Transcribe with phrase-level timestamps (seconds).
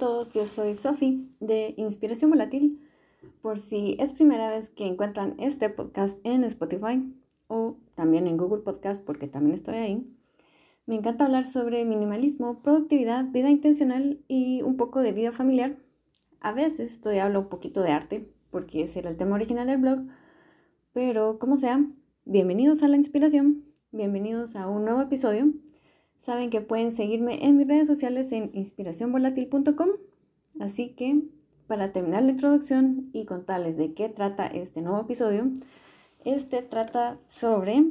[0.00, 2.80] todos, yo soy Sofi de Inspiración Volátil.
[3.42, 7.04] Por si es primera vez que encuentran este podcast en Spotify
[7.48, 10.10] o también en Google Podcast, porque también estoy ahí,
[10.86, 15.76] me encanta hablar sobre minimalismo, productividad, vida intencional y un poco de vida familiar.
[16.40, 19.82] A veces estoy hablo un poquito de arte, porque ese era el tema original del
[19.82, 20.00] blog,
[20.94, 21.84] pero como sea,
[22.24, 25.52] bienvenidos a la inspiración, bienvenidos a un nuevo episodio.
[26.20, 29.88] Saben que pueden seguirme en mis redes sociales en inspiracionvolatil.com.
[30.60, 31.22] Así que
[31.66, 35.50] para terminar la introducción y contarles de qué trata este nuevo episodio,
[36.26, 37.84] este trata sobre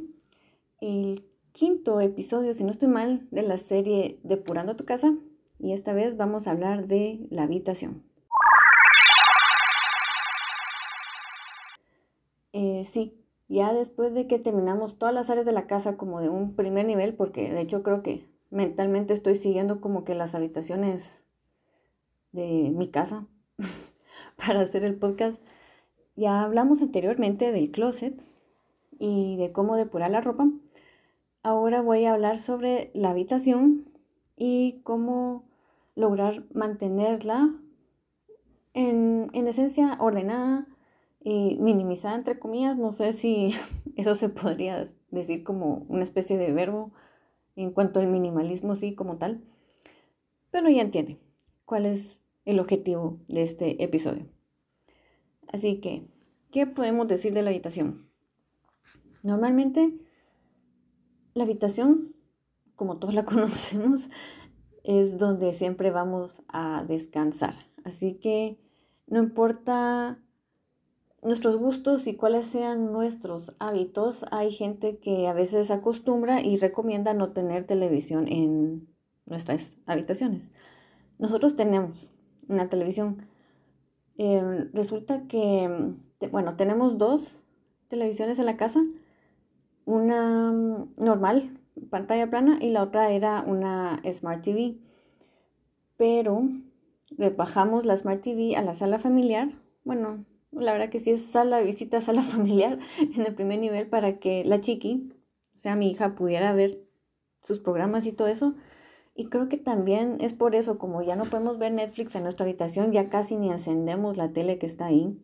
[0.80, 5.12] el quinto episodio, si no estoy mal, de la serie Depurando tu casa.
[5.58, 8.04] Y esta vez vamos a hablar de la habitación.
[12.52, 13.12] Eh, sí,
[13.50, 16.86] ya después de que terminamos todas las áreas de la casa como de un primer
[16.86, 21.20] nivel, porque de hecho creo que mentalmente estoy siguiendo como que las habitaciones
[22.30, 23.26] de mi casa
[24.36, 25.42] para hacer el podcast.
[26.14, 28.22] Ya hablamos anteriormente del closet
[29.00, 30.48] y de cómo depurar la ropa.
[31.42, 33.90] Ahora voy a hablar sobre la habitación
[34.36, 35.44] y cómo
[35.96, 37.52] lograr mantenerla
[38.74, 40.68] en, en esencia ordenada,
[41.22, 43.54] y minimizada entre comillas, no sé si
[43.96, 46.92] eso se podría decir como una especie de verbo
[47.56, 49.42] en cuanto al minimalismo, sí, como tal.
[50.50, 51.18] Pero ya entiende
[51.64, 54.26] cuál es el objetivo de este episodio.
[55.52, 56.06] Así que,
[56.50, 58.08] ¿qué podemos decir de la habitación?
[59.22, 59.92] Normalmente,
[61.34, 62.14] la habitación,
[62.76, 64.08] como todos la conocemos,
[64.84, 67.54] es donde siempre vamos a descansar.
[67.84, 68.58] Así que
[69.06, 70.18] no importa
[71.22, 77.14] nuestros gustos y cuáles sean nuestros hábitos, hay gente que a veces acostumbra y recomienda
[77.14, 78.88] no tener televisión en
[79.26, 80.50] nuestras habitaciones.
[81.18, 82.12] Nosotros tenemos
[82.48, 83.26] una televisión.
[84.16, 85.94] Em, resulta que,
[86.30, 87.36] bueno, tenemos dos
[87.88, 88.82] televisiones en la casa.
[89.84, 91.58] Una mm, normal,
[91.90, 94.78] pantalla plana, y la otra era una Smart TV.
[95.96, 96.48] Pero
[97.36, 99.50] bajamos la Smart TV a la sala familiar.
[99.84, 104.18] Bueno, la verdad que sí es sala, visita, sala familiar en el primer nivel para
[104.18, 105.12] que la chiqui,
[105.56, 106.82] o sea, mi hija, pudiera ver
[107.44, 108.54] sus programas y todo eso.
[109.14, 112.44] Y creo que también es por eso, como ya no podemos ver Netflix en nuestra
[112.44, 115.18] habitación, ya casi ni encendemos la tele que está ahí.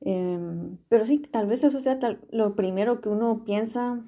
[0.00, 1.98] Em, pero sí, tal vez eso sea
[2.30, 4.04] lo primero que uno piensa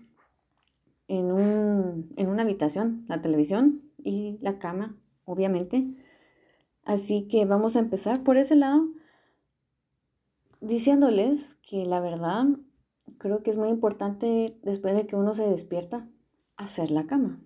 [1.09, 5.87] en, un, en una habitación, la televisión y la cama, obviamente.
[6.85, 8.89] Así que vamos a empezar por ese lado
[10.61, 12.47] diciéndoles que la verdad
[13.19, 16.07] creo que es muy importante después de que uno se despierta
[16.57, 17.41] hacer la cama,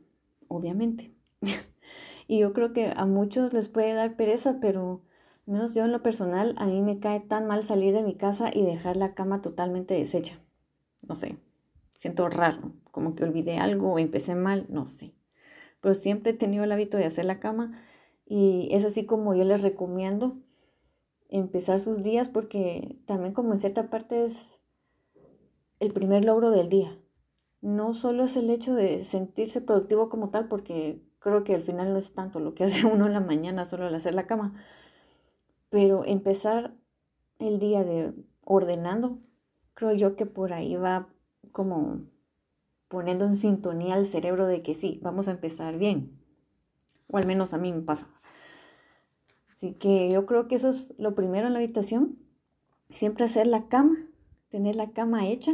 [0.49, 1.15] obviamente.
[2.29, 5.03] y yo creo que a muchos les puede dar pereza, pero
[5.47, 8.51] menos yo en lo personal, a mí me cae tan mal salir de mi casa
[8.53, 10.39] y dejar la cama totalmente deshecha.
[11.07, 11.37] No sé,
[11.97, 15.15] siento raro, como que olvidé algo o empecé mal, no sé.
[15.81, 17.83] Pero siempre he tenido el hábito de hacer la cama
[18.25, 20.37] y es así como yo les recomiendo
[21.33, 24.59] empezar sus días porque también como en cierta parte es
[25.81, 26.99] el primer logro del día.
[27.61, 31.93] No solo es el hecho de sentirse productivo como tal, porque creo que al final
[31.93, 34.55] no es tanto lo que hace uno en la mañana solo al hacer la cama,
[35.71, 36.75] pero empezar
[37.39, 38.13] el día de
[38.45, 39.19] ordenando,
[39.75, 41.09] creo yo que por ahí va
[41.51, 42.03] como
[42.89, 46.21] poniendo en sintonía al cerebro de que sí, vamos a empezar bien.
[47.09, 48.07] O al menos a mí me pasa.
[49.63, 52.19] Así que yo creo que eso es lo primero en la habitación.
[52.89, 53.97] Siempre hacer la cama,
[54.49, 55.53] tener la cama hecha.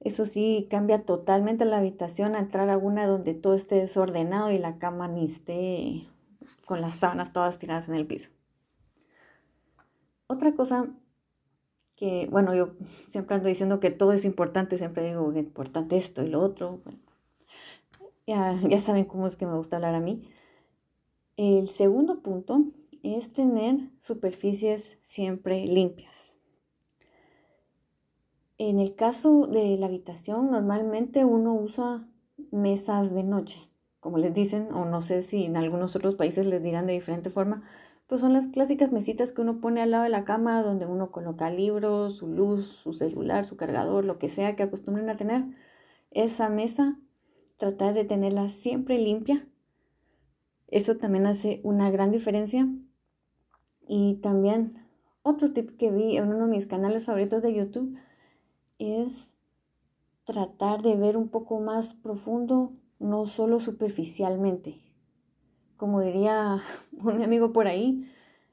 [0.00, 4.78] Eso sí, cambia totalmente la habitación entrar a una donde todo esté desordenado y la
[4.78, 6.08] cama ni esté
[6.66, 8.30] con las sábanas todas tiradas en el piso.
[10.26, 10.88] Otra cosa
[11.94, 12.72] que, bueno, yo
[13.10, 16.40] siempre ando diciendo que todo es importante, siempre digo que es importante esto y lo
[16.40, 16.80] otro.
[18.26, 20.28] ya, ya saben cómo es que me gusta hablar a mí.
[21.36, 22.64] El segundo punto
[23.02, 26.36] es tener superficies siempre limpias.
[28.58, 32.08] En el caso de la habitación, normalmente uno usa
[32.50, 33.60] mesas de noche,
[34.00, 37.30] como les dicen, o no sé si en algunos otros países les dirán de diferente
[37.30, 37.62] forma,
[38.08, 41.10] pues son las clásicas mesitas que uno pone al lado de la cama donde uno
[41.12, 45.44] coloca libros, su luz, su celular, su cargador, lo que sea que acostumbren a tener.
[46.10, 46.98] Esa mesa,
[47.58, 49.46] tratar de tenerla siempre limpia.
[50.68, 52.66] Eso también hace una gran diferencia
[53.88, 54.74] y también
[55.22, 57.98] otro tip que vi en uno de mis canales favoritos de YouTube
[58.78, 59.12] es
[60.24, 64.80] tratar de ver un poco más profundo, no solo superficialmente.
[65.78, 66.58] como diría
[67.02, 68.06] un amigo por ahí,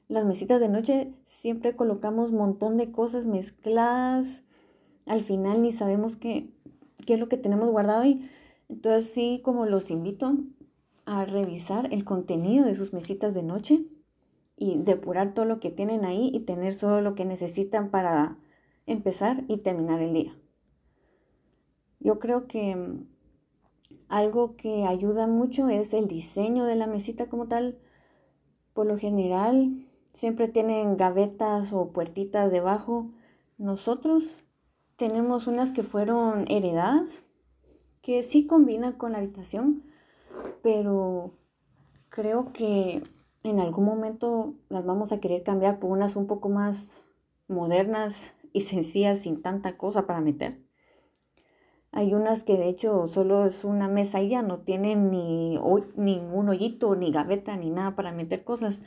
[0.08, 4.42] las mesitas de noche siempre colocamos montón de cosas mezcladas.
[5.04, 6.48] Al final ni sabemos qué,
[7.04, 8.30] qué es lo que tenemos guardado ahí.
[8.68, 10.36] Entonces sí, como los invito
[11.04, 13.84] a revisar el contenido de sus mesitas de noche
[14.56, 18.38] y depurar todo lo que tienen ahí y tener solo lo que necesitan para
[18.86, 20.34] empezar y terminar el día.
[22.00, 23.06] Yo creo que mm,
[24.08, 27.78] algo que ayuda mucho es el diseño de la mesita como tal.
[28.72, 33.10] Por lo general, siempre tienen gavetas o puertitas debajo.
[33.58, 34.42] Nosotros
[34.96, 37.22] tenemos unas que fueron heredadas,
[38.02, 39.82] que sí combinan con la habitación,
[40.62, 41.32] pero
[42.08, 43.02] creo que
[43.48, 47.02] en algún momento las vamos a querer cambiar por unas un poco más
[47.48, 50.58] modernas y sencillas sin tanta cosa para meter.
[51.92, 55.58] Hay unas que de hecho solo es una mesa y ya no tienen ni
[55.96, 58.80] ningún hoyito, ni gaveta, ni nada para meter cosas.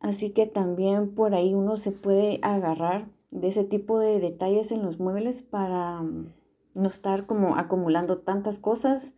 [0.00, 4.82] Así que también por ahí uno se puede agarrar de ese tipo de detalles en
[4.82, 6.32] los muebles para mm,
[6.74, 9.12] no estar como acumulando tantas cosas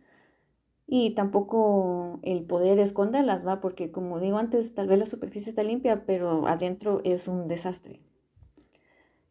[0.91, 3.61] y tampoco el poder esconderlas, ¿va?
[3.61, 8.01] Porque como digo antes, tal vez la superficie está limpia, pero adentro es un desastre.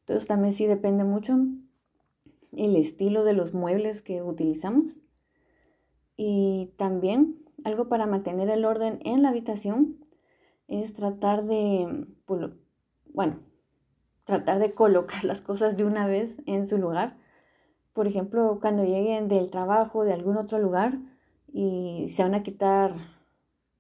[0.01, 1.37] Entonces también sí depende mucho
[2.57, 5.01] el estilo de los muebles que utilizamos.
[6.17, 9.99] Y también algo para mantener el orden en la habitación
[10.69, 12.07] es tratar de,
[13.13, 13.41] bueno,
[14.23, 17.17] tratar de colocar las cosas de una vez en su lugar.
[17.95, 21.01] Por ejemplo, cuando lleguen del trabajo, de algún otro lugar,
[21.53, 22.95] y se van a quitar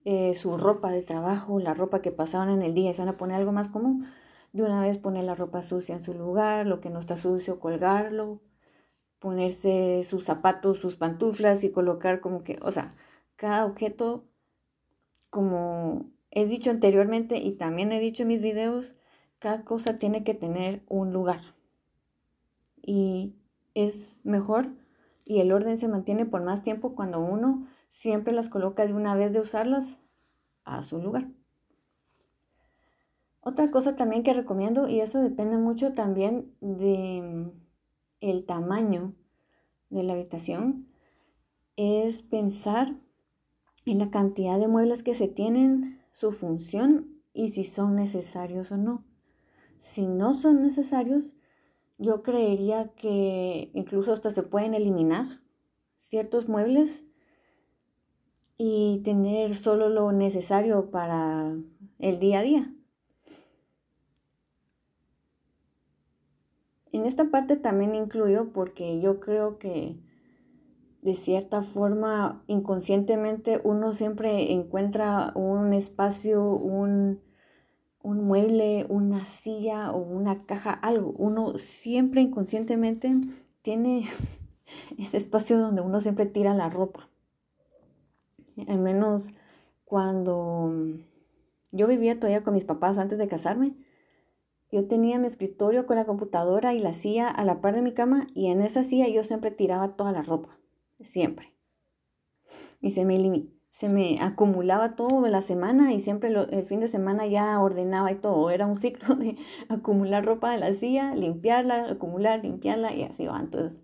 [0.04, 3.10] eh, su ropa de trabajo, la ropa que pasaron en el día, y se van
[3.10, 4.06] a poner algo más común,
[4.52, 7.60] de una vez poner la ropa sucia en su lugar, lo que no está sucio,
[7.60, 8.40] colgarlo,
[9.18, 12.94] ponerse sus zapatos, sus pantuflas y colocar como que, o sea,
[13.36, 14.24] cada objeto,
[15.30, 18.94] como he dicho anteriormente y también he dicho en mis videos,
[19.38, 21.40] cada cosa tiene que tener un lugar.
[22.82, 23.34] Y
[23.74, 24.70] es mejor
[25.28, 29.14] y el orden se mantiene por más tiempo cuando uno siempre las coloca de una
[29.14, 29.98] vez de usarlas
[30.64, 31.28] a su lugar.
[33.42, 37.52] Otra cosa también que recomiendo, y eso depende mucho también de
[38.20, 39.14] el tamaño
[39.90, 40.88] de la habitación
[41.76, 42.96] es pensar
[43.84, 48.78] en la cantidad de muebles que se tienen, su función y si son necesarios o
[48.78, 49.04] no.
[49.80, 51.24] Si no son necesarios,
[51.98, 55.40] yo creería que incluso hasta se pueden eliminar
[55.98, 57.02] ciertos muebles
[58.56, 61.56] y tener solo lo necesario para
[61.98, 62.74] el día a día.
[66.92, 69.96] En esta parte también incluyo porque yo creo que
[71.02, 77.20] de cierta forma inconscientemente uno siempre encuentra un espacio, un,
[78.02, 81.12] un mueble, una silla o una caja, algo.
[81.16, 83.12] Uno siempre inconscientemente
[83.62, 84.04] tiene
[84.98, 87.08] ese espacio donde uno siempre tira la ropa.
[88.66, 89.30] Al menos
[89.84, 90.72] cuando
[91.70, 93.74] yo vivía todavía con mis papás antes de casarme,
[94.70, 97.94] yo tenía mi escritorio con la computadora y la silla a la par de mi
[97.94, 100.58] cama y en esa silla yo siempre tiraba toda la ropa,
[101.02, 101.54] siempre.
[102.80, 103.48] Y se me,
[103.78, 108.16] se me acumulaba todo la semana y siempre el fin de semana ya ordenaba y
[108.16, 108.50] todo.
[108.50, 109.36] Era un ciclo de
[109.68, 113.38] acumular ropa de la silla, limpiarla, acumular, limpiarla y así va.
[113.38, 113.80] Entonces,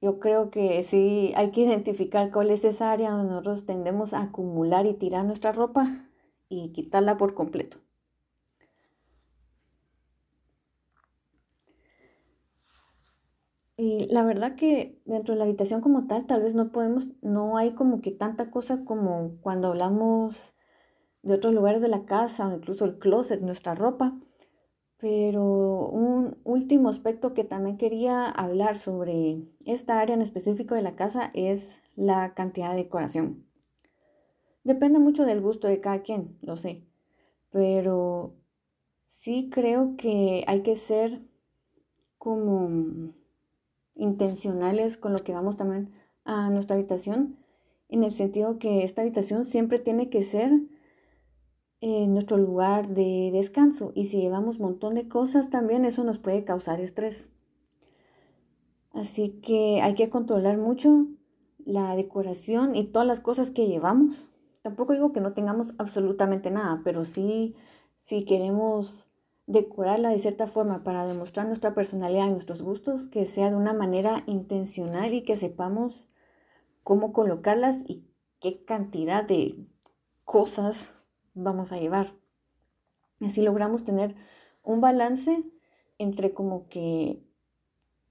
[0.00, 4.22] yo creo que sí hay que identificar cuál es esa área donde nosotros tendemos a
[4.22, 6.08] acumular y tirar nuestra ropa
[6.48, 7.78] y quitarla por completo.
[13.80, 17.56] Y la verdad que dentro de la habitación como tal, tal vez no podemos, no
[17.56, 20.52] hay como que tanta cosa como cuando hablamos
[21.22, 24.18] de otros lugares de la casa o incluso el closet, nuestra ropa.
[24.96, 25.44] Pero
[25.90, 31.30] un último aspecto que también quería hablar sobre esta área en específico de la casa
[31.32, 33.46] es la cantidad de decoración.
[34.64, 36.82] Depende mucho del gusto de cada quien, lo sé.
[37.52, 38.34] Pero
[39.06, 41.22] sí creo que hay que ser
[42.18, 43.14] como
[43.98, 45.92] intencionales con lo que vamos también
[46.24, 47.36] a nuestra habitación,
[47.88, 50.52] en el sentido que esta habitación siempre tiene que ser
[51.80, 56.18] eh, nuestro lugar de descanso y si llevamos un montón de cosas también eso nos
[56.18, 57.28] puede causar estrés.
[58.92, 61.06] Así que hay que controlar mucho
[61.64, 64.28] la decoración y todas las cosas que llevamos.
[64.62, 67.54] Tampoco digo que no tengamos absolutamente nada, pero sí,
[68.00, 69.07] si queremos
[69.48, 73.72] decorarla de cierta forma para demostrar nuestra personalidad y nuestros gustos, que sea de una
[73.72, 76.06] manera intencional y que sepamos
[76.84, 78.04] cómo colocarlas y
[78.40, 79.66] qué cantidad de
[80.24, 80.92] cosas
[81.34, 82.14] vamos a llevar.
[83.20, 84.14] Así logramos tener
[84.62, 85.42] un balance
[85.96, 87.24] entre como que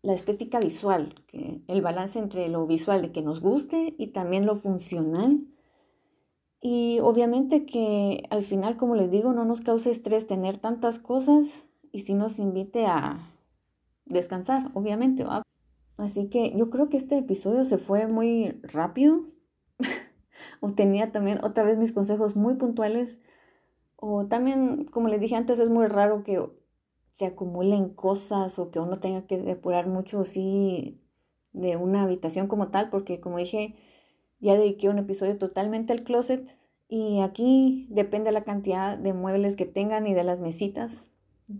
[0.01, 4.55] la estética visual, el balance entre lo visual de que nos guste y también lo
[4.55, 5.45] funcional.
[6.69, 11.65] Y obviamente que al final, como les digo, no nos cause estrés tener tantas cosas
[11.93, 13.31] y si nos invite a
[14.03, 15.25] descansar, obviamente.
[15.97, 19.21] Así que yo creo que este episodio se fue muy rápido.
[20.59, 23.21] Obtenía también otra vez mis consejos muy puntuales.
[23.95, 26.45] O también, como les dije antes, es muy raro que
[27.13, 31.01] se acumulen cosas o que uno tenga que depurar mucho así
[31.53, 33.77] de una habitación como tal, porque como dije,
[34.39, 36.55] ya dediqué un episodio totalmente al closet
[36.89, 41.07] y aquí depende la cantidad de muebles que tengan y de las mesitas,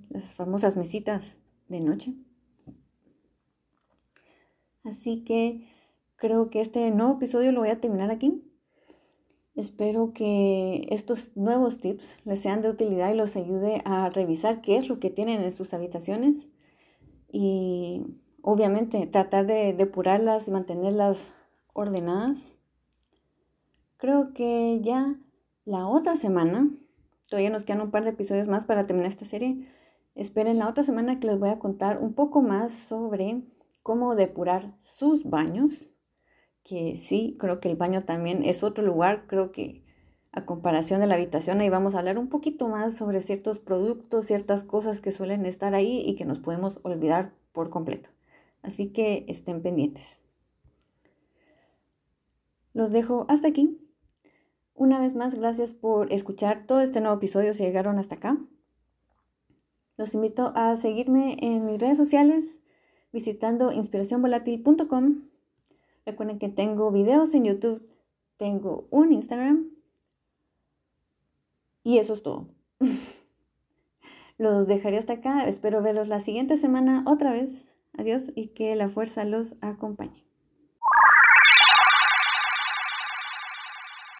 [0.09, 2.13] las famosas mesitas de noche.
[4.83, 5.67] Así que
[6.15, 8.43] creo que este nuevo episodio lo voy a terminar aquí.
[9.55, 14.77] Espero que estos nuevos tips les sean de utilidad y los ayude a revisar qué
[14.77, 16.47] es lo que tienen en sus habitaciones
[17.31, 18.03] y
[18.41, 21.31] obviamente tratar de depurarlas y mantenerlas
[21.73, 22.56] ordenadas.
[23.97, 25.15] Creo que ya
[25.65, 26.69] la otra semana,
[27.29, 29.67] todavía nos quedan un par de episodios más para terminar esta serie.
[30.15, 33.43] Esperen la otra semana que les voy a contar un poco más sobre
[33.83, 35.89] cómo depurar sus baños
[36.67, 39.85] que sí, creo que el baño también es otro lugar, creo que
[40.33, 44.25] a comparación de la habitación, ahí vamos a hablar un poquito más sobre ciertos productos,
[44.25, 48.09] ciertas cosas que suelen estar ahí y que nos podemos olvidar por completo.
[48.61, 50.23] Así que estén pendientes.
[52.73, 53.79] Los dejo hasta aquí.
[54.77, 58.37] Una vez más, gracias por escuchar todo este nuevo episodio si llegaron hasta acá.
[59.97, 62.59] Los invito a seguirme en mis redes sociales
[63.11, 65.23] visitando inspiracionvolatil.com
[66.05, 67.89] Recuerden que tengo videos en YouTube,
[68.37, 69.71] tengo un Instagram
[71.83, 72.47] y eso es todo.
[74.37, 75.47] los dejaré hasta acá.
[75.47, 77.65] Espero verlos la siguiente semana otra vez.
[77.97, 80.26] Adiós y que la fuerza los acompañe.